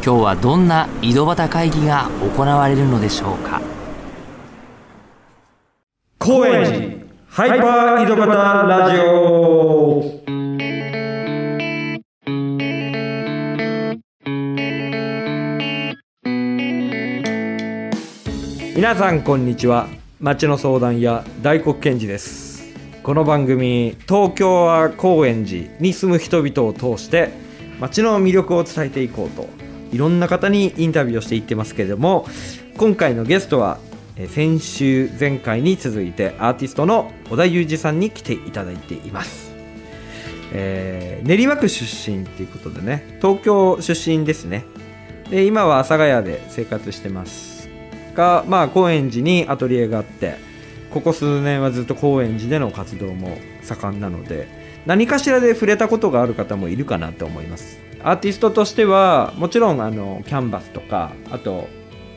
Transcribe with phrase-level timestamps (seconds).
[0.00, 3.60] 今日はどんな井戸端会議が行われるのでしょうか？
[6.18, 8.28] 高円寺ハイパー井戸端
[8.68, 10.18] ラジオ。
[18.76, 19.88] 皆さんこんにちは。
[20.20, 22.72] 町の相談屋大黒賢治です。
[23.02, 27.30] この番組東京は高円寺に住む人々を通して
[27.80, 29.46] 町の魅力を伝えていこうと
[29.92, 32.26] いろんな方にインタビューをしていってますけれども
[32.76, 33.78] 今回のゲストは
[34.28, 39.52] 先週前回に続いてアーティストの小田裕二さんに来ていただいています、
[40.52, 44.64] えー練馬区出身っていうことでね東京出身ですね。
[45.30, 47.68] で今は阿佐ヶ谷で生活してます
[48.14, 50.36] がまあ高円寺にアトリエがあって
[50.90, 54.48] ここ数年はずっと高円寺での活動も盛んなので
[54.86, 57.87] 何かしらで触れたことがある方もいるかなと思います。
[58.08, 61.68] アーティストとしてはもちろんあのキャンバスとかあと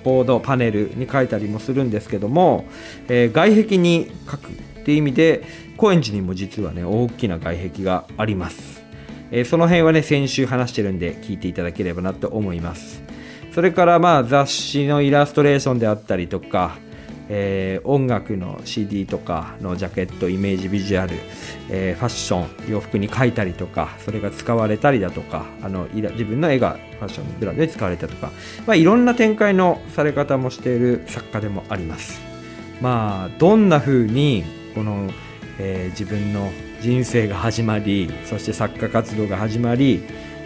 [0.06, 2.66] ボードパネルに書いたりもするんですけども、
[3.09, 5.44] えー外壁に書くっていう意味で
[5.75, 8.84] 高円寺にも実はね大きな外壁があります、
[9.31, 13.03] えーその辺はね先週話してるんで聞いていただければなと思います。
[13.53, 16.78] それからまあ雑誌のイラストレーションであったりとか、
[17.34, 21.16] えー音楽の CD とかのジャケットイメージビジュアル、
[21.70, 28.32] えーファッション洋服に書いたりとかそれが使われたりだとかあの自分の絵がファッションブランドで使われたとか、
[28.68, 32.20] まあ、いろんな展開のされ方もしている作家でもあります。
[32.82, 34.44] まあどんな風に
[34.75, 35.09] この、
[35.58, 40.03] えー自分の人生が始まりそして作家活動が始まり、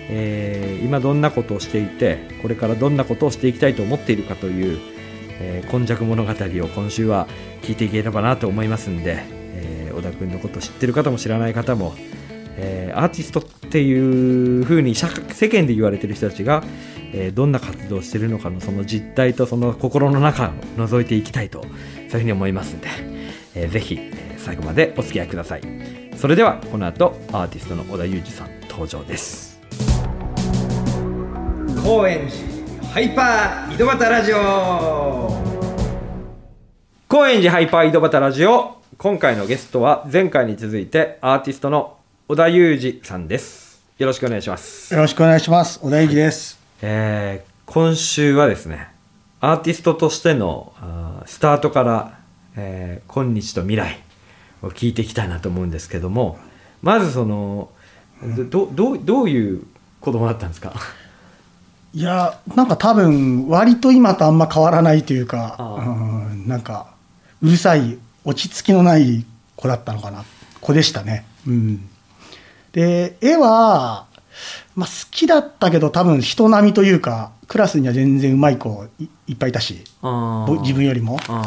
[0.10, 4.95] えー今どんなことをしていてこれからどんなことをしていきたいと思っているかという、
[5.40, 7.28] えー、今昔物語を今週は
[7.62, 11.94] 聞いていければなと思いますんで、えー小田君のこと知ってる方も知らない方も、
[12.58, 16.64] えーアーティストっていう風に社世間で言われてる人たちが、
[17.14, 22.88] えーどんな活動をしてるのかのその実態とその心の中を覗いていきたいとそういうふうに思いますんで、
[23.56, 24.00] えーぜひ、
[24.38, 25.62] 最後までお付き合いください。
[26.18, 29.60] それではこの後アーティストの小田裕二さん登場です。
[31.84, 32.55] 高円寺。
[32.96, 34.38] ハイパー井戸端ラジオ。
[37.10, 38.78] 高円寺ハイパー井戸端ラジオ。
[38.98, 41.98] 今回のゲストは前回に続いてアーティストの
[42.30, 43.84] 小田裕二さんです。
[43.98, 44.94] よろしくお願いします。
[44.94, 45.82] よろしくお願いします。
[45.82, 46.58] 小田切です。
[46.82, 48.88] えー今週はですね
[49.42, 50.72] アーティストとしての
[51.26, 52.18] スタートから、
[52.56, 54.00] えー今日と未来
[54.64, 56.40] を聞いていきたいなと思うんですけども
[56.82, 57.72] まずその
[58.50, 59.64] どどうどういう
[60.00, 60.72] 子供だったんですか？
[61.96, 65.82] いや、なんか多分、割と今とあんま変わらないというか、う
[66.36, 66.88] んなんか、
[67.42, 69.26] うるさい、落ち着きのない
[69.56, 70.26] 子だったのかな。
[70.60, 71.26] 子でしたね。
[71.48, 71.88] うん。
[72.74, 74.08] で、絵は、
[74.76, 79.82] まあ好きだったけど、多分人並みというか、クラスには全然うまい子いいっぱいいたし、
[80.64, 81.18] 自分よりも。
[81.30, 81.46] あ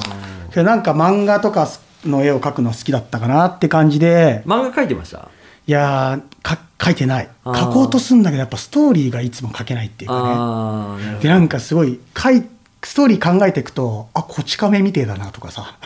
[0.51, 1.69] けどなんか漫画とか
[2.07, 5.29] の絵を描くの好きだったかなって感じで、漫画描いてました？
[5.69, 7.29] いやーか書いてない。
[7.45, 11.19] 書こうとするんだけどやっぱストーリーがいつも書けないっていうかね。
[11.21, 12.43] でなんかすごい書い
[12.83, 15.77] ストーリー考えていくとあこち亀みてえだなとかさ。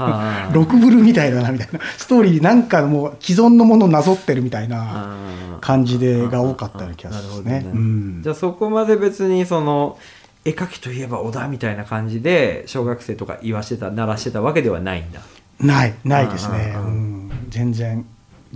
[0.52, 1.80] ロクブルみたいだなみたいな。
[1.98, 5.16] ストーリーなんかもう既存のものをなぞってるみたいな
[5.60, 7.64] 感じでが多かったような気がするね。
[7.66, 8.20] うん。
[8.22, 9.98] じゃあそこまで別にその
[10.44, 15.22] 絵描きといえば小田みたいな感じで小学生とか言わしてた鳴らしてたわけではないんだ。
[15.58, 16.72] ないないですね。
[16.76, 17.30] うん。
[17.48, 18.04] 全然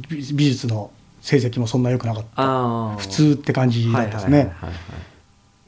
[0.09, 0.93] 美美術の
[1.27, 2.97] 成績もそんな良くなかった。
[2.99, 4.53] 普通って感じだったですね。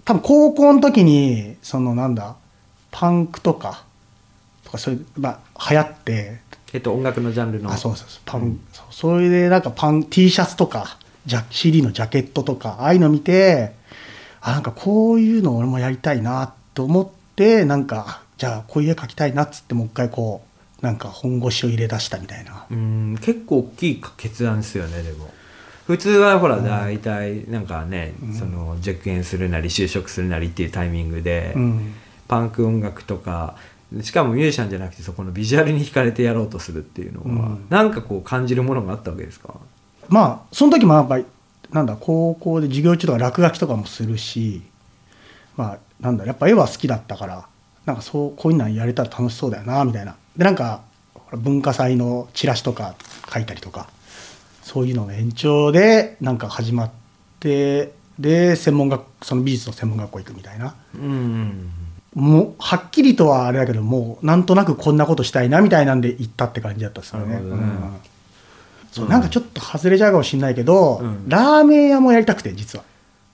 [0.04, 2.36] 多分高校の時にそのなんだ
[2.92, 3.82] パンクとか
[4.62, 6.40] とかそれまあ流行って。
[6.72, 7.72] えっと音楽のジャンルの。
[7.72, 8.20] あそうそうそう。
[8.24, 8.60] パン、うん
[8.92, 10.96] それでなんかパン T シャツとか
[11.26, 13.72] ジャ CD のジャケットとかああいうの見て
[14.40, 20.42] あなんかこういうの俺もやりたいなと思ってなんかじゃあこういう絵描きたいなっつってもう一回こ
[20.80, 22.66] うなんか本腰を入れ出したみたいな。
[22.70, 23.18] うん。
[23.20, 25.28] 結構大きい決断ですよねでも
[25.88, 31.94] 普通はほら大体なんかね、その受験するなり就職するなりっていうタイミングで、うん。
[32.28, 33.56] パンク音楽とか
[34.02, 37.66] しかもミュージシャンじゃなくてそこのビジュアルに惹かれてやろうとするっていうのは、うん。
[37.70, 39.54] なんかこう感じるものがあったわけですか？
[40.10, 41.24] まあその時もやっぱり
[41.70, 44.60] なんだ高校で授業中とか落書きとかもするし
[45.56, 47.48] まあなんだやっぱ絵は好きだったから
[47.86, 50.16] なんかそうこういうのやれたら楽しそうだよなみたいな。
[50.36, 50.82] でなんか
[51.32, 52.94] 文化祭のチラシとか
[53.32, 53.88] 書いたりとか
[54.68, 56.90] そういうのの延長でなんか始まっ
[57.40, 60.74] てで専門学その美術の専門学校行くみたいな。
[60.94, 61.70] うん
[62.14, 67.36] もうはっきりとはあれだけどもうなんとなくこんなことしたいなみたいなんで行ったって感じだったですよね。
[67.36, 67.40] ね。
[67.40, 67.96] うん。
[68.92, 71.28] そうなんかちょっと外れちゃうかもしれないけど、うん。
[71.28, 72.84] ラーメン屋もやりたくて実は。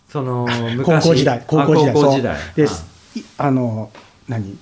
[0.08, 2.56] その高 昔校時代高校時代そう。
[2.56, 2.84] です
[3.16, 3.90] いあの
[4.28, 4.56] 何？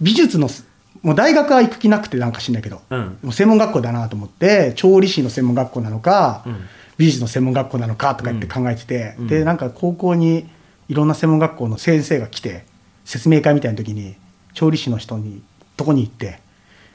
[0.00, 0.66] 美術のす
[1.02, 3.18] もう大学は行く気なくてなんか知んないけど、うん。
[3.22, 6.60] もう専門学校だなと思って調理師の専門学校なのか、うん。
[6.96, 9.26] 美術の専門学校なのかとか言って考えてて、うん。
[9.26, 10.48] でなんか高校に
[10.88, 12.64] いろんな専門学校の先生が来て
[13.04, 14.14] 説明会みたいな時に
[14.54, 15.42] 調理師の人に
[15.76, 16.40] とこに行って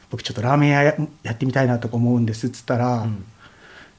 [0.10, 3.25] 僕ちょっとラーメン屋ややってみたいなとか思うんですっつったら、うん。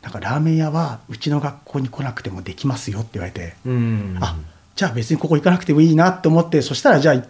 [0.01, 4.17] なんかラーメン屋はうちの学校に来なくてもできますよって言われて、うん。
[4.21, 4.37] あ
[4.75, 7.23] じゃあ別にここ行かなくてもいいなって思ってそしたらじゃあ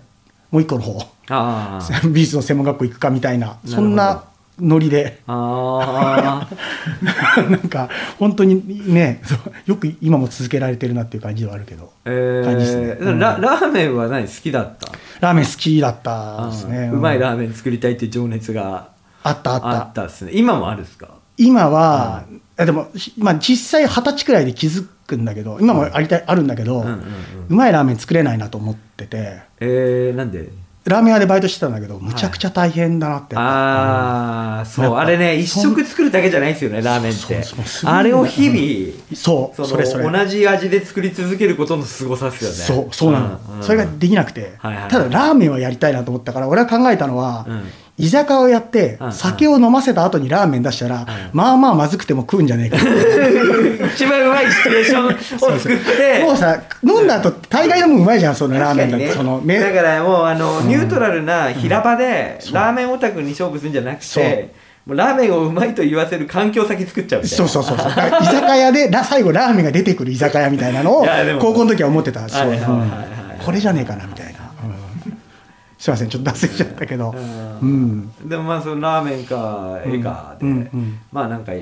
[0.50, 1.00] もう一個の方。
[1.30, 1.78] あ
[2.10, 3.70] 美術の専門学校行くかみたいなど。
[3.70, 4.22] そんな
[4.60, 5.20] ノリで。
[5.26, 7.42] ああ。
[7.50, 9.20] なんか本当にね
[9.66, 11.92] よく今も続けられてるなっていう感じではあるけど。
[12.06, 12.84] え感じですね。
[13.00, 14.88] ー、ララーメンは何好きだった？
[15.20, 18.88] ラーメン好きだったですね、うまいラーーメン作りたいっていう情熱が
[19.22, 19.68] あったあった。
[19.70, 20.30] あったですね。
[20.34, 21.08] 今もあるんですか？
[21.36, 22.24] 今は、
[22.56, 29.40] あでも、しまあ、実際二十歳くらいで気づくんだけど今もありたい、あるんだけど、うまいラーメン作れないなと思ってて。
[29.58, 30.50] えー、なんで？
[30.84, 34.94] ラーメン屋でバイトしてたんだけどむちゃくちゃ大変だなって、ああそう。
[34.94, 37.44] あれね一食作るだけじゃないですよねラーメンって。
[37.84, 40.10] あれを日々そうそれそれ。
[40.10, 42.56] 同じ味で作り続けることの凄さですよね。
[42.56, 47.64] そうそうなの、それができなくて、ただラーメンはやりたいなと思ったから俺は考えたのは、うん。
[48.00, 52.78] 居酒屋をやって酒を飲ませた後にラーメン出したら、まあまあまずくても食うんじゃねえか
[53.94, 56.24] 一番うまいシチュエーションを作って。
[56.24, 59.10] もうさ飲んだ後大概のもんうまいじゃんそのラーメンだね。
[59.10, 62.54] そのめだからもうあの、ニュートラルな平場で、そう。
[62.54, 64.54] ラーメンオタクに勝負するんじゃなくて
[64.86, 67.48] もうラーメンをうまいと言わせる環境先作っちゃうみたいな。
[67.48, 67.88] そうそうそうそう。
[67.88, 71.06] 居酒屋でラ最後ラーメンが出てくる居酒屋みたいなのを
[71.40, 72.58] 高校の時は思ってたそううん。
[73.44, 75.18] これじゃねえかなみたいな、うん。
[75.78, 77.14] すいませんちょっと脱線しちゃったけど。
[77.14, 78.10] うん。
[78.26, 80.52] でもまあそのラーメンか絵かで、うん。
[80.52, 80.58] うん。
[80.72, 80.98] うん。
[81.12, 81.58] まあなんかた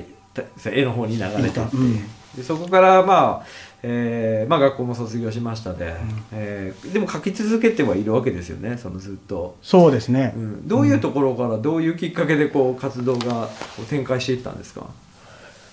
[0.65, 1.95] 絵の方に流れてって、うん。
[2.35, 3.45] でそこからまあ、
[3.81, 5.95] えーまあ学校も卒業しましたで、
[6.31, 14.85] えーでも描き続けてはいるわけですよねそのずっと、そうですね、うん、どういうところからどういうきっかけでこう活動がこう展開していったんですか？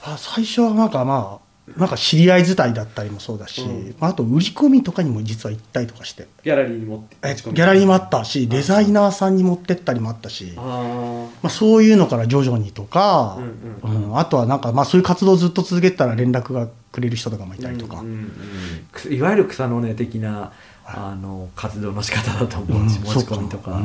[0.03, 1.44] あ最初はなんかまあ
[1.79, 3.95] なんか知り合い伝いだったりもそうだし、うん。
[3.99, 6.29] まあ、あと売り込みとかにも実は行ったりとかして。
[6.45, 7.17] ギャラリーに持って。
[7.23, 13.39] えギャラリーもあったしデザイナーさんに持ってったりもあったし、あまあ、そういうのから徐々にとか、
[13.83, 14.19] ううん。
[14.19, 20.53] あとはなんかまあそういう活動をずっと続けてたら連絡がくれる人とかもいあたりとか、うんうんいわゆる草の根的な
[20.87, 23.81] あの活動の仕方だと思うし、うん持ち込みとか、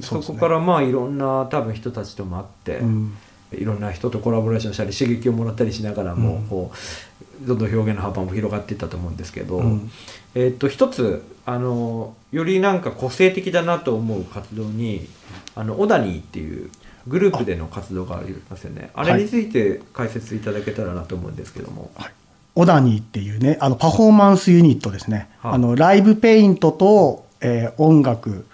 [0.00, 3.16] そこからまあいろんな多分人たちとも会って、うん
[3.56, 6.46] いろんな人とコラボレーションしたり刺激をもらったりしながらも、うん。
[6.48, 6.72] こ
[7.44, 9.90] うどんどん表現の幅も広がっていったと思うんですけど、うん。
[10.34, 15.08] えーっと一つあのよりなんか個性的だなと思う活動に
[15.56, 16.70] あのオダニーっていう
[17.08, 18.90] グループでの活動がありますよね。
[18.94, 22.12] あれについて解説いただけたらなと思うんですけども、はい。
[22.54, 28.46] オダニーっていうねあのパフォーマンスユニットですね、はいあのライブペイントと、えー音楽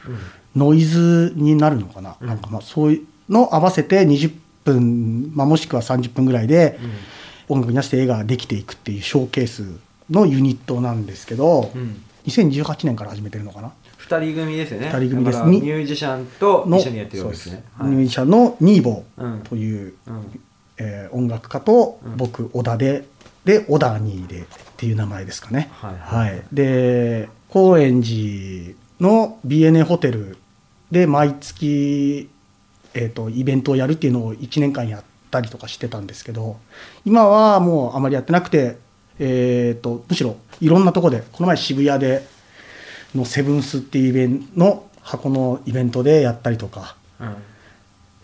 [0.56, 2.26] ノイズになるのかな,、うん。
[2.26, 4.32] なんかまあそういうの合わせて20
[4.72, 6.78] 分、まあ、もしくは30分ぐらいで
[7.48, 9.64] 音楽に出して絵ができていくっていうショーケース
[10.10, 11.80] のユニットなんですけど、うん。
[11.80, 13.72] うん2018年から始めてるのかな？
[13.96, 14.90] 二人組ですよね。
[14.92, 15.42] 二人組です。
[15.44, 17.64] ミュージシャンとの一緒にやってるわけですね。
[17.80, 20.40] ミュージシャンのニーボうんーという、うん。
[20.76, 22.16] えー音楽家とうん。
[22.18, 23.06] 僕小田で
[23.46, 24.44] でオダニーでっ
[24.76, 25.70] ていう名前ですかね。
[25.72, 25.94] はい。
[25.98, 26.30] はい。
[26.32, 30.36] はい、で高円寺の BNA ホテル
[30.90, 32.28] で毎月、
[33.00, 36.56] えー、とイベントをやるっていうのを1年間やったりとかしてたんですけど
[37.04, 38.76] 今はもうあまりやってなくて、
[39.20, 42.26] えー、とむしろいろんなとこでこの前渋谷で
[43.14, 46.96] のセブンスっていうイベントの箱のイベントでやったりとか。
[47.20, 47.34] うんえっ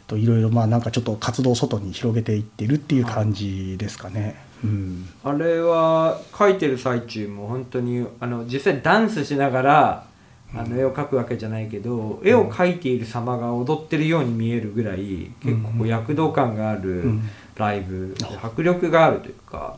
[0.06, 4.36] といろいろまあなんかちょっと活動を外に広げていってるっていう感じですかね。
[4.62, 10.06] うん、あれは描いてる最中も本当にあの実際ダンスしながら
[10.52, 17.22] あの絵を描くわけじゃないけど、絵を描いている様が踊ってるように見えるぐらい結構躍動感があるうん。
[17.56, 19.76] ライブ、で迫力があるというか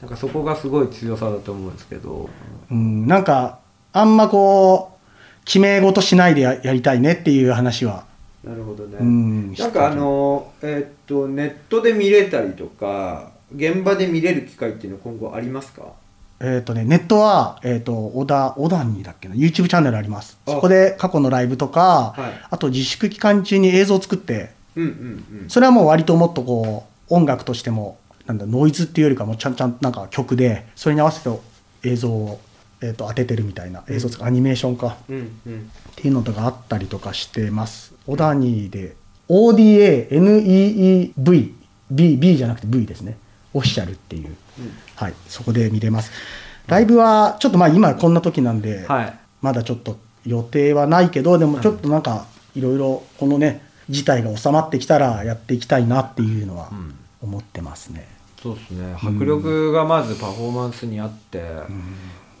[0.00, 2.30] なんかそこがすごい強さだと思うんですけど、
[2.70, 3.58] うん、なんか
[3.92, 8.04] あんまこう決め事しないでややりたいねっていう話は、
[8.44, 15.82] なるほどね、うん、なんかあのえーっとネットで見れたりとか現場で見れる機会っていうのは今後ありますか？
[16.40, 20.38] えっ、とね、ネットは、えっ、と、小田、小田にだっけな、YouTube チャンネルあります。
[20.46, 24.86] あそこで過去のライブとか、はいあと自粛期間中に映像を作って、うんう
[25.44, 31.30] んそれはもう割ともっとこう、音楽としても、なんだ、ノイズっていうよりかも、ちゃんちゃん、なんか曲で、それに合わせて
[31.82, 32.40] 映像を、
[32.80, 34.96] えっ、と、当ててるみたいな、映像つか、アニメーションか。
[35.08, 35.70] うんうんうん
[36.00, 37.92] っていうのとかあったりとかしてます。
[38.06, 38.96] オダニーで
[39.28, 41.14] ODANEEV
[41.90, 43.18] B, B じゃなくて V ですね。
[43.52, 44.34] オフィシャルっていう、
[44.96, 46.12] はい、そこで見れます。
[46.66, 49.18] ライブはちょっとまあ今こんな時なんで、はい。
[49.42, 56.94] まだちょっと予定はないけど、でもちょっとなんかいろいろこのね、事態が収まってきたらやっていきたいなっていうのはん。
[57.22, 58.06] 思ってますね。
[58.42, 58.94] そうですね。
[58.94, 61.42] 迫力がまずパフォーマンスにあって、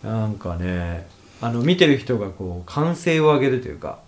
[0.02, 1.06] なんかね
[1.40, 3.98] あの見てる人がこう歓声を上げるというか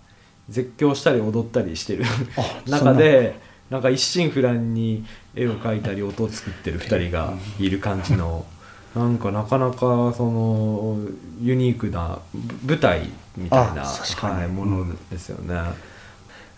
[0.49, 2.03] 絶叫したり踊ったりしてる
[2.37, 8.45] あ 中でなんか一心不乱に絵を描いたり音を作ってる2人がいる感じの。
[8.95, 10.99] なんかなかなかその
[11.41, 15.55] ユニークなぶ舞台みたいな、はい、ものですよね。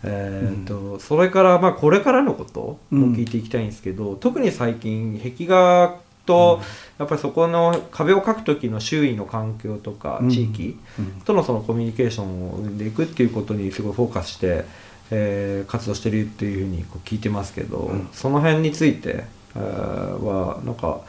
[0.04, 6.60] えーとそれからまあこれからのことも聞いていきたいんですけど、特に最近壁画と
[7.00, 10.30] やっぱりそこの壁を描く時の周囲の環境とかうん。
[10.30, 10.78] 地域
[11.24, 14.66] とのそのコミュニケーションを生んでいくっていうことにすごいフォーカスして、
[15.12, 21.02] えー活動してるっていうふうにこう聞いてますけど、その辺について、えーはなんか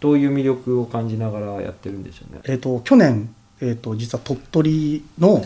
[0.00, 2.40] どういう魅力を感じながらやってるんでしょうね？
[2.44, 5.44] えー、と去年、えー、と実は鳥取の、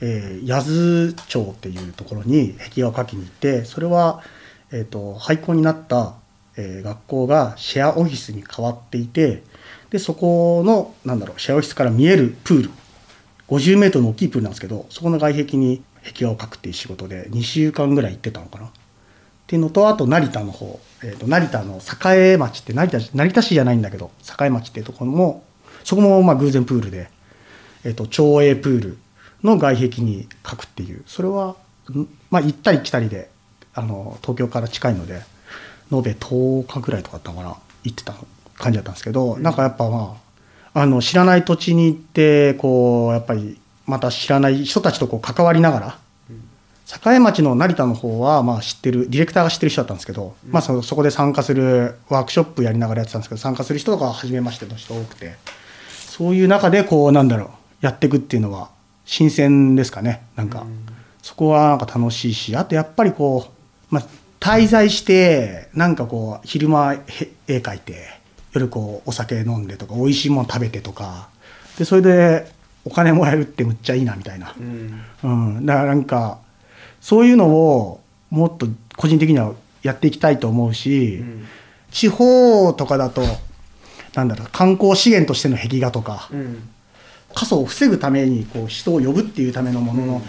[0.00, 4.22] えー、八頭町っていうところに壁画を描きに行ってそれは、
[4.70, 6.14] えー、と廃校になった、
[6.56, 9.42] えー学校がシェアオフィスに変わっていて
[9.90, 12.70] でそこのなんだろうシェアオフィスから見えるプール
[13.48, 18.66] 50メートルの大きいプールなんですけどそこの外壁に壁画を描くっていう仕事で2週間ぐらい行ってたのかな。
[18.66, 18.70] っ
[19.46, 25.42] ていうのとあと成田の方、えー、と成田の栄町って成田成田市じゃないんだけど栄町っていうところも
[25.82, 27.10] そこもまあ偶然プールで、
[27.84, 28.98] えー、と町営プール
[29.42, 31.56] の外壁に描くっていうそれは、
[32.30, 33.28] まあ、行ったり来たりで
[33.74, 35.22] あの東京から近いので
[35.92, 38.14] 延べ10日ぐらいとかだったのかな行ってた
[38.54, 40.16] 感じだったんですけど、なんかやっぱま
[40.74, 43.58] ああの知らない土地に行ってこうやっぱり
[43.90, 45.98] また知らない人たちとこう関わりながら
[47.14, 55.34] 栄町の成田の方はまあ知ってるディレクターが知ってる人だったんですけど、まあ、そそこで参加するワークショップやりながらやってたんですけど参加する人とかは初めましての人多くて
[55.90, 57.48] そういう中でこうなんだろう
[57.80, 58.70] やっていくっていうのは
[59.04, 60.66] 新鮮ですかねなんか、
[61.22, 63.46] そこはなんか楽しいしあとやっぱりこ
[63.90, 64.04] う、まあ、
[64.38, 66.98] 滞在してなんかこう昼間へ
[67.48, 68.20] 絵描いて
[68.52, 71.28] 夜こうお酒飲んでとか美味しいもの食べてとか
[71.78, 72.52] でそれで
[72.90, 74.54] お金もらえるってむっちゃいいなみたいな。
[74.58, 76.38] うん、だからなんか
[77.00, 78.66] そういうのをもっと
[78.96, 81.22] 個人的にはやっていきたいと思うし、
[81.92, 83.22] 地方とかだと
[84.14, 86.28] なんだろう観光資源としての壁画とか、
[87.32, 90.22] 過疎を防ぐためにこう人を呼ぶっていうためのものの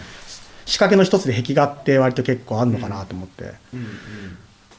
[0.66, 3.54] 仕掛けの一つで壁画って割と結構あるのかなと思って、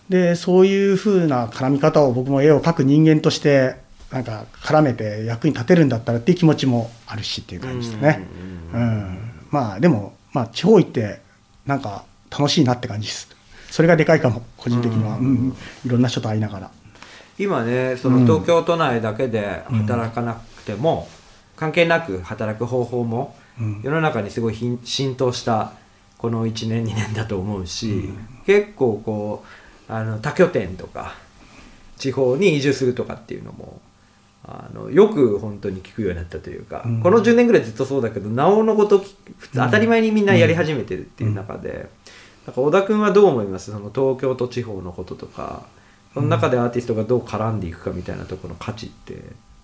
[0.08, 3.76] でそういう風な絡み方を僕も絵を描く人間として
[4.12, 8.28] なんか絡めて役に立てるんだったらっていう気持ちもあるしっていう感じですね。
[8.74, 9.18] うん
[9.50, 11.20] まあでも、まあ、地方行って
[11.66, 13.28] なんか楽しいなって感じです。
[13.70, 16.70] それがでかいかも個人的には、うんいろんな人と会いながら。
[17.38, 21.08] 今ねその東京都内だけで働かなくても、
[21.56, 25.72] 関係なく働く方法もうん世の中にすごい浸透した
[26.18, 28.10] この1年2年だと思うし、
[28.44, 29.44] 結構こ
[29.88, 31.14] うあの多拠点とか
[31.96, 33.80] 地方に移住するとかっていうのも
[34.44, 37.00] あのよく本当に聞くようになったというか、うん。
[37.00, 41.88] この10年ぐらいずっとそうだけどなおのことき普通当たり前にみんなやり始めてるっていう中で、
[42.44, 43.70] なんか小田君はどう思います？
[43.70, 45.66] その東京と地方のこととか
[46.12, 49.16] その中でアーティストがどう絡んでいくかみたいなところの価値って。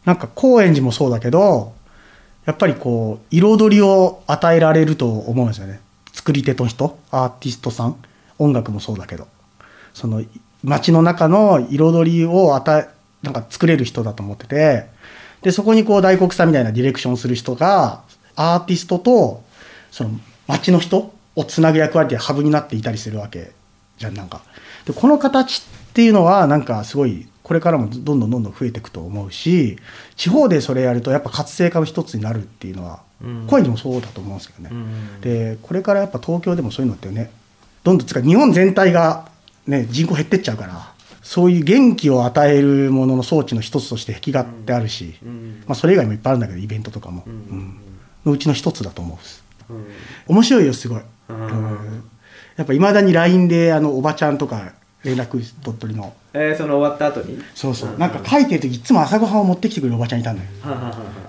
[0.05, 1.75] なんか高円寺もそうだけど
[2.47, 5.81] やっぱりこう彩りを与えられると思うんですよね。
[6.13, 7.97] 作り手の人アーティストさん
[8.39, 9.27] 音楽もそうだけど。
[9.93, 10.23] その
[10.63, 14.87] 街の中の彩りを与えなんか作れる人だと思ってて
[15.43, 18.03] でそこにこう大黒さんみたいなディレクションする人が
[18.37, 19.43] アーティストと
[19.91, 20.11] その
[20.47, 23.53] 街の人をつなぐ役割でハブになっていたりするわけ
[23.99, 24.43] じゃんなんか。
[24.87, 29.79] でこの形っていうのはなんかすごいこれからもどんどんどんどん増えていくと思うし
[30.17, 33.47] 地方でそれやるとやっぱ活性化の一つになるっていうのはうん。
[33.49, 35.21] 声にもそうだと思うんですけどね、うん。
[35.21, 37.31] でこれからやっぱ東京でもそういうのってね
[37.85, 39.29] どんどんつか日本全体が、
[39.67, 40.93] ね、人口減ってっちゃうから
[41.29, 45.63] そういう元気を与えるものの装置の一つとして壁画ってあるし、うん。
[45.67, 47.23] まあ、それ以外もいっぱいあるんだけどイベントとかも、
[48.25, 49.45] のうちの一つだと思うんです。
[49.69, 49.87] うん。
[50.29, 51.03] 面白いよすごい、
[52.57, 54.73] やっぱいまだに LINE であのおばちゃんとか
[55.05, 56.15] 連絡鳥取の。
[56.33, 57.39] えー、その終わった後に？
[57.55, 57.99] そうそう。
[57.99, 60.49] なんか書いてる時いつも朝ごはんを持ってきてくれるおばちゃんいたんだよ。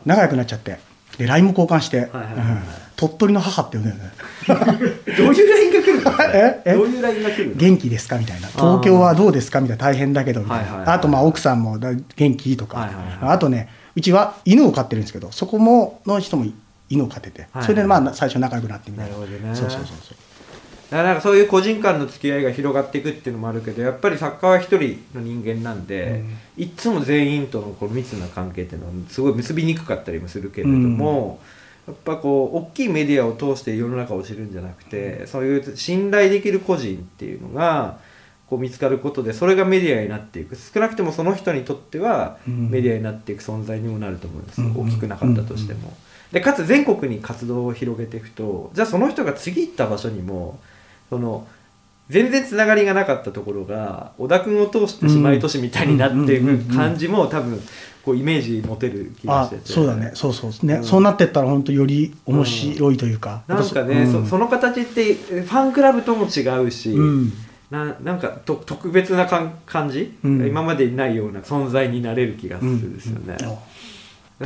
[0.06, 0.80] 仲良くなっちゃって。
[1.18, 2.36] で LINE も交換して、はいはいはい。
[2.36, 4.12] うん鳥取の母って呼んだよね。
[4.50, 4.66] あ
[5.18, 6.12] どういう LINE が来るの？
[6.34, 6.62] え？
[6.66, 6.74] え？
[6.74, 7.56] どういう LINE が来るの？
[7.56, 8.50] 元気ですかみたいな。
[8.50, 13.36] 東京はどうですかみたいな大変だけどみたいな、はいはいはいあとまあ奥さんもだ元気とか、はいはいはい。
[13.36, 16.46] あとねうちは犬を飼ってるんですけどそこもの人も
[16.90, 19.18] 犬を飼ってて、はいそれでまあ最初仲良くなってみたいな。
[19.18, 19.56] なるほどね。
[19.56, 20.18] そうそうそうそう。
[20.92, 26.24] だからなんかそういう個人間の付き合いが広がっていくっていうのもあるけどやっぱり作家は一人の人間なんで、
[26.58, 31.40] いっつも全員とのこう密な関係っていうのはすごい結びにくかったりもするけれども、
[31.90, 37.98] やっぱこう大きいメディアを通して世の中を知るんじゃなくてそういう信頼できる個人っていうのが
[38.48, 40.56] こう見つかることでそれがメディアになっていく。
[40.56, 42.70] 少なくともその人にとってはうん。
[42.70, 44.62] メディアになっていく存在にもなると思うんです。
[44.62, 45.94] 大きくなかったとしても。
[46.32, 50.60] でかつ全国に活動を広げていくとじゃあその人が次行った場所にも
[51.10, 51.48] その
[52.10, 57.62] 全然つながりがなかったところが小田君を通して姉妹都市みたいになっていく感じも多分
[58.04, 59.58] こうイメージ持てる気がしあて。
[59.58, 60.12] てそうだね。
[60.14, 60.66] そうそう。
[60.66, 60.84] ね、うん。
[60.84, 64.24] そうなってったら本当より面白いというか、なんかね、うん。
[64.24, 67.34] そその形ってファンクラブとも違うし、うん。
[67.70, 70.48] ななんかと特別なかん感じ、うん。
[70.48, 73.38] 今までにないような存在になれる気がするんですよね。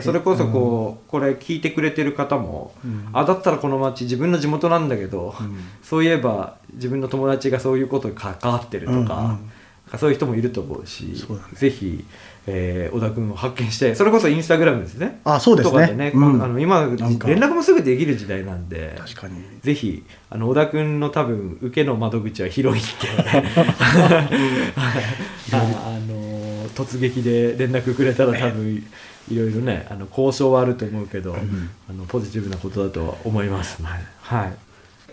[0.01, 3.07] それこそこう、これ聞いてくれてる方も、うん。
[3.13, 5.55] あだったらこの町自分の地元なんだけど、うん。
[5.83, 9.51] そういえば自分の友達がそういうことに関わってるとか,、うんうん
[9.97, 11.50] そういう人もいると思うしそうだね。
[11.53, 12.03] ぜひ、
[12.47, 15.19] えー小田君を発見してそれこそインスタグラムですね。
[15.23, 15.71] あそうですね。
[15.71, 16.43] とかでね、うん。
[16.43, 16.97] あの今連
[17.39, 19.35] 絡もすぐできる時代なんで確かに。
[19.62, 22.91] ぜひあの小田君の多分受けの窓口は広いんで。
[25.51, 28.83] ああの突撃で連絡くれたら多分
[29.29, 33.81] いろいろねあの交渉はあると思うけど、あのポジティブなことだとは思います。
[33.81, 33.88] ね。
[34.21, 34.53] はい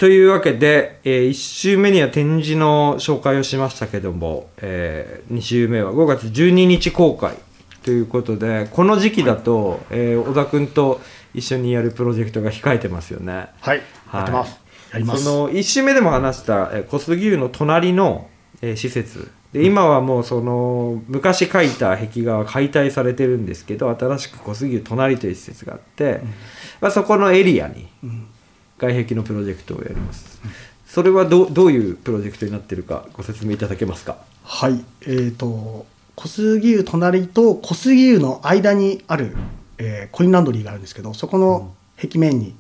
[0.01, 7.35] というわけで、え1週目には展示の紹介をしましたけども、え2週目は5月12日公開
[7.85, 11.03] ということでこの時期だと、えー小田君と
[11.35, 13.49] 一緒にやるプロジェクトが控えてますよね。
[13.61, 14.59] はいやってます、
[14.91, 15.25] やります。
[15.25, 18.31] その1週目でも話した、えー小杉湯の隣の、
[18.63, 19.31] えー施設。
[19.53, 26.23] で今はもうその昔描いた壁画は解体されてるんですけど新しく小杉湯隣という施設があって、
[26.81, 28.29] まあ、そこのエリアにうん
[28.81, 30.41] 外壁のプロジェクトをやります、
[30.87, 34.17] それはどうどういうプロジェクトになってるかご説明いただけますか？
[34.43, 35.85] はいえー、と
[36.17, 39.37] 小杉湯隣と小杉湯の間にある、
[39.79, 42.55] えーコインランドリーがあるんですけどそこの壁面に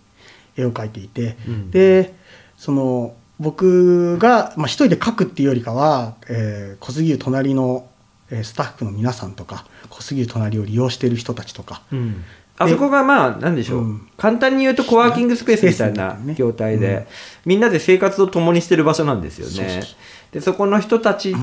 [0.56, 1.70] 絵を描いていて、うん。
[1.70, 2.14] で
[2.58, 7.88] その僕が、まあ、一人で描くっていうよりかは、えー小杉湯隣の、
[8.30, 11.82] えースタッフの皆さんとか小杉湯隣を利用している人たちとか、
[12.60, 14.08] あそこがまあ何でしょう、うん。
[14.18, 17.04] 簡単に言うとコワーキングスペースみたいな業態で、うん。
[17.46, 19.82] みんなで生活を共にしてる場所なんですよね。
[20.30, 21.34] でそこの人たち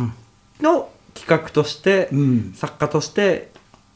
[0.61, 2.53] の企画として、うん。
[2.55, 3.49] 作家として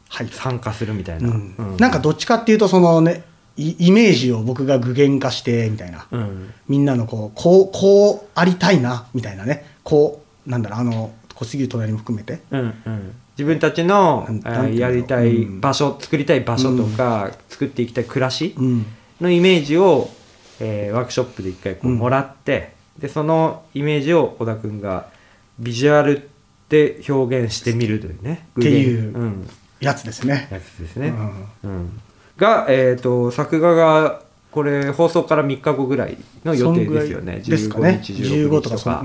[0.10, 0.30] はい。
[0.30, 1.32] 参加するみたいな、
[1.78, 3.24] なんかどっちかっていうとそのね
[3.56, 6.54] イイメージを僕が具現化してみたいな、うん。
[6.68, 9.66] みんなのこうこうこうありたいなみたいなね。
[9.84, 12.42] こうなんだろうあの小杉湯隣も含めて。
[12.50, 14.28] うんうん自分たちの
[14.74, 15.62] やりたいうん。
[15.62, 18.86] 場所、作りたい場所とか、作っていきたい暮らしうん。
[19.20, 20.10] のイメージを、
[20.60, 21.98] えーワークショップで一回こううん。
[21.98, 25.08] もらって、でそのイメージを小田君が
[25.60, 26.30] ビジュアル
[26.70, 28.48] で表現してみるというね。
[28.60, 29.46] っていう
[29.80, 30.48] やつですね。
[30.52, 31.14] やつですね、
[31.64, 31.70] うん。
[31.70, 32.02] うん。
[32.38, 37.40] が、えー、と作画がこれ放送から3日後ぐらいの予定ですよね。
[37.40, 38.02] ですかね。
[38.04, 39.04] 15日16 15日とか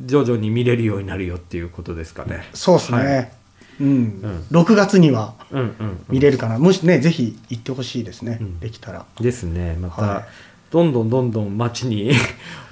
[0.00, 2.48] 徐々に見れるようになるよっていうことですかね。
[2.54, 2.98] そうですね。
[2.98, 3.32] はい。
[3.80, 4.02] うん。
[4.20, 4.46] ん。
[4.50, 6.04] 6月にはうんうんうん。
[6.08, 6.58] 見れるかな。
[6.58, 8.38] もしね、ぜひ行ってほしいですね。
[8.40, 8.60] うん。
[8.60, 9.04] できたら。
[9.20, 9.76] ですね。
[9.80, 10.24] また、はい。
[10.72, 12.12] どんどんどんどん街に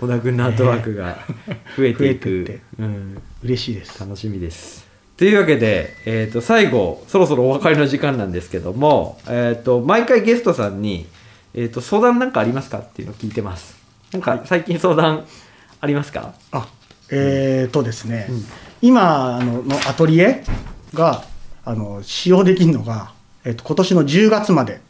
[0.00, 1.18] 小田君のアートワークが
[1.76, 4.00] 増えていく、てうん、嬉しいです。
[4.00, 4.88] 楽しみです。
[5.18, 11.06] というわけで、えー、と最後そろそろお別れの時間なんですけども、えー、と毎回ゲストさんに、
[11.52, 13.76] えー、と相談なんかありますかっていうのを聞いてます。
[14.12, 15.26] なんか最近相談
[15.82, 16.68] ありますか、あ、
[17.10, 18.44] えーとですね、うん。
[18.82, 20.44] 今あののアトリエ
[20.94, 21.24] が
[21.64, 23.12] あの使用できるのが、
[23.44, 24.80] えっと今年の10月まで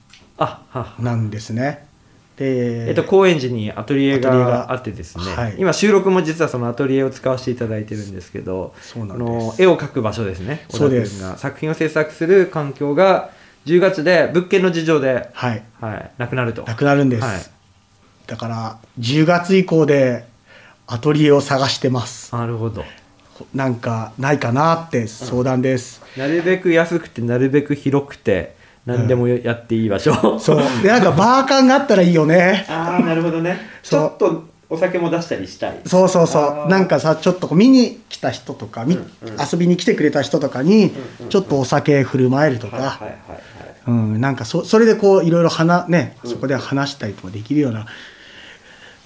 [0.98, 1.86] なんですね。
[2.36, 5.56] で、えっと、高円寺にアトリエががあってですね、はい。
[5.58, 9.28] 今収録も実はそのアトリエを使わせていただいてるんですけどそうなんです。
[9.28, 11.18] あの絵を描く場所ですねそうです。
[11.18, 13.30] 小田君が作品を制作する環境が
[13.66, 16.62] 10月で物件の事情で、はい、はい、なくなると。
[16.62, 17.22] なくなるんです。
[17.22, 17.40] はい。
[18.26, 20.24] だから10月以降で
[20.92, 22.34] アトリエを探してます。
[22.34, 22.84] なるほど。
[23.54, 26.02] なんかないかなって相談です。
[26.16, 30.62] なるべく安くてなるべく広くて何でもやっていい場所、そう。
[30.82, 32.66] でなんかバー感があったらいいよね。
[32.68, 33.56] ああなるほどね。
[33.84, 35.78] ちょっとお酒も出したりしたい。
[35.86, 36.68] そうそうそう。
[36.68, 39.36] なんかさちょっと見に来た人とか、みうんうん。
[39.40, 43.40] 遊びに来てくれた人とかにうんちょっとお酒振る舞えるとか、はいはいはいはい
[43.86, 46.30] うん、なんかそそれでこういろいろ話ねうん。
[46.32, 47.86] そこで話したりとかできるような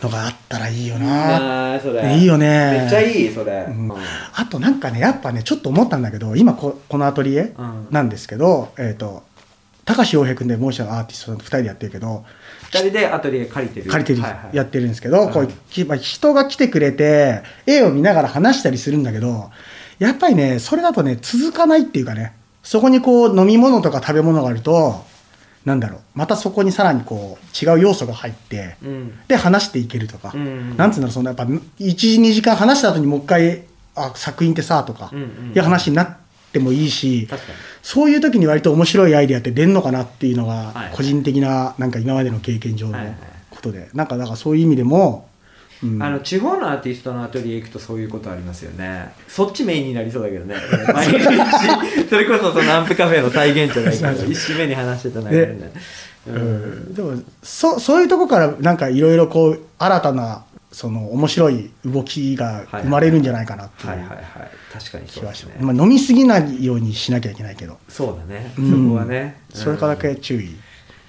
[0.04, 2.78] のがあったらいいよな、いいよね。
[2.80, 3.88] めっちゃいいそれ、うん。
[3.88, 3.96] うん。
[4.34, 7.88] あとなんかねやっぱねちょっと思ったんだけど今ここのアトリエうん。
[7.90, 9.22] なんですけど、えっ、と
[9.84, 12.24] 高橋洋平君でもう一人のアーティストと2人でやってるけど
[12.70, 13.90] 二人でアトリエ借りてる。
[13.90, 14.56] 借りてる、はいはい。
[14.56, 19.50] やってるんですけど、こううんきまあ人が来てくれて絵を見ながら話したりするんだけど
[19.98, 25.04] やっぱりねそれだとね続かないっていうかねそこにこう飲み物とか食べ物があると
[25.64, 29.18] なんだろうまたそこにさらにこう違う要素が入ってうん。
[29.28, 30.76] で話していけるとか、うん。
[30.76, 33.62] なんつうんだろうそのやっぱ12時間話した後にもう一回
[33.94, 36.16] あ作品ってさとか、うんうんいう話になっ
[36.52, 37.28] てもいいし
[37.82, 40.74] そういう時に割と面白いアイデアって出んのかなっていうのはい。
[40.74, 43.16] が個人的ななんか今までの経験上のはいはい。
[43.50, 45.28] ことで、なんかだからそういう意味でも、
[45.84, 46.02] うん。
[46.02, 49.12] あの地方のアーティストのアトリエ行くとそういうことありますよね。
[49.28, 50.56] そっちメインになりそうだけどね。
[50.92, 52.08] 毎日。
[52.08, 55.46] それこそそのアンプカフェの再現じゃないけど一周目に話してた中で。
[55.46, 55.72] ね
[56.28, 56.90] ううん。
[56.90, 64.24] んでもそそういうとこからなんかいろいろこう新たなその面白い動きが生まれるんじゃないかなっていうはいはいはい。
[64.72, 68.70] 確かにそ気はします、ね、まあ、飲みすぎないようにしなきゃいけないけど、そうだね、うん。
[68.70, 69.40] そこはね。
[69.50, 70.56] それからだうんけ注意、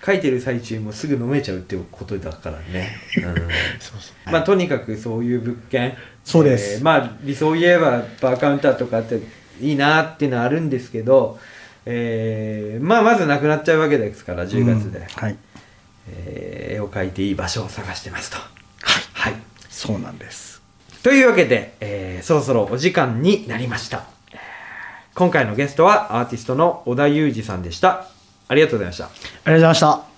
[0.05, 2.95] 書いてる最中もすぐ飲めちゃうっていうことだからね、
[4.31, 5.95] まあとにかくそういう物件。
[6.23, 6.75] そうです。
[6.75, 9.19] えーまあ理想を言えばバーカウンターとかって
[9.59, 11.39] いいなっていうのはあるんですけど、
[11.85, 15.35] えーまあまずなくなっちゃうわけですから10月で、うんはい。
[16.09, 18.37] えー絵を描いていい場所を探してますと。
[19.13, 19.35] はい、
[19.69, 20.61] そうなんです。
[21.03, 24.03] というわけで、えーそろそろお時間になりました。
[24.31, 24.39] えー
[25.15, 28.07] 今回のゲストはアーティストの小田裕二さんでした
[28.47, 29.05] ありがとうございました。
[29.05, 30.15] ありがとうございました。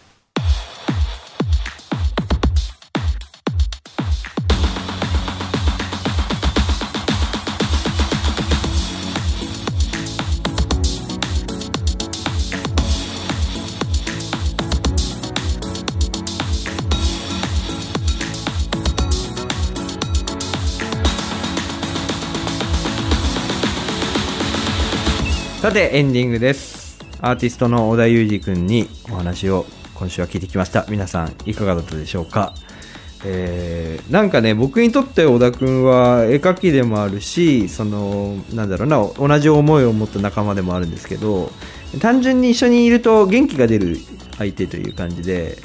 [25.60, 26.77] さてエンディングです
[27.20, 30.86] アーティストの小田裕二君にお話を今週は聞いてきました。
[30.90, 32.54] 皆さんいかがだったでしょうか？
[33.26, 41.50] えーなんかね僕にとって小田君は絵描きでもあるしそのなんだろうな同じ思いを持った仲間でもあるんですけど
[42.00, 43.98] 単純に一緒にいると元気が出る
[44.38, 45.58] 相手という感じで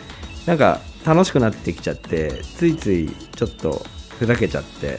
[0.47, 3.85] なんか楽しくなってきちゃってついついちょっと
[4.19, 4.99] ふざけちゃって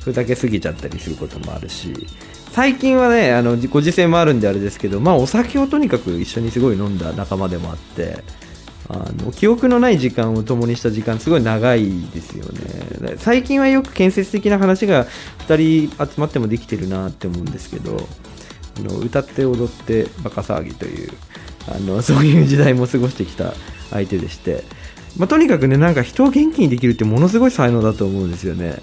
[0.00, 1.92] ふざけすぎちゃったりすることもあるし
[2.52, 8.22] 最近はねあのご時世もあるんであれですけどまあお酒をとにかく一緒にすごい飲んだ仲間でもあって
[8.88, 13.14] あの記憶のない時間を共にした時間すごい長いですよね。
[13.18, 15.06] 最近はよく建設的な話が
[15.46, 18.08] 2人集まってもできてるなって思うんですけど
[18.78, 21.12] あの歌って踊ってバカ騒ぎという
[21.68, 23.54] あの そういう時代も過ごしてきた
[23.90, 24.64] 相手でして、
[25.16, 28.82] まあ、とにかくねなんか人を元気にできるってものすごい才能だと思うんですよね。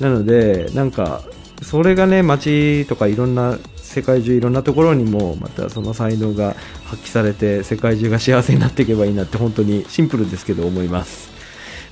[0.00, 1.22] なのでなんか
[1.66, 11.28] それがね街とかいろんな世界中いろんなところにもまたその才能が発揮されて世界中が幸せになっていけばいいなって本当にシンプルですけど思います。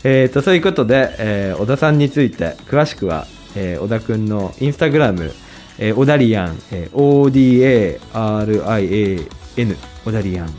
[0.04, 5.32] えー、とそういうことで、えー小田さんについて詳しくは、えー小田くんのインスタグラム、
[5.78, 8.06] えー、オダリアン、えー ODARIAN
[10.06, 10.50] オダリアン、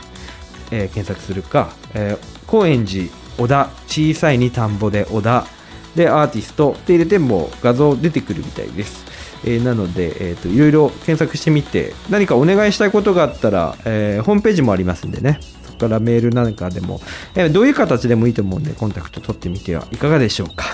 [0.72, 3.06] えー検索するか、えー高円寺
[3.38, 5.46] 小田小さいに田んぼで小田
[5.94, 9.05] でアーティストって入れても画像出てくるみたいです、
[9.46, 15.40] えーなので、えー、といろいろ検索してみて何かお願いしたいことがあったら、えーホームページもありますんでね。
[15.64, 17.00] そこからメールなんかでも、
[17.34, 20.64] えーどういう形でもいいと思うんでコンタクト取ってみてはいかがでしょうか。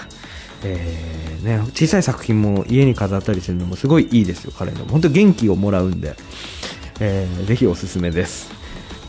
[0.65, 4.85] えーね、小さい作品も家に飾ったりするのもすごいいいですよ彼の。
[4.87, 6.15] 本当元気をもらうんで、
[7.01, 8.51] えーぜひおすすめです。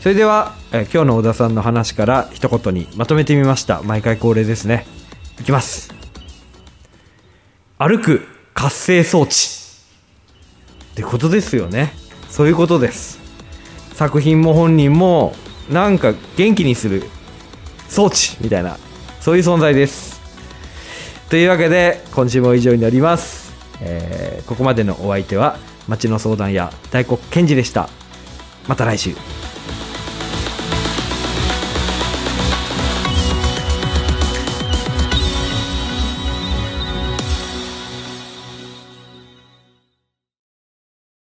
[0.02, 3.82] それでは、えー今日の小田さんの話から一言にまとめてみました。
[3.82, 4.86] 毎回恒例ですね。
[5.40, 5.94] いきます。
[7.78, 8.33] 歩く。
[8.54, 9.64] 活性装置。
[10.92, 11.92] ってことですよね。
[12.30, 13.18] そういうことです。
[13.94, 15.34] 作品も本人も
[15.70, 17.04] なんか元気にする
[17.88, 18.76] 装置みたいな
[19.20, 20.20] そういう存在です。
[21.28, 27.88] というわけで今週も以上になります、えーここまでのお相手は町の相談屋大黒賢治でした。
[28.68, 29.14] また来週。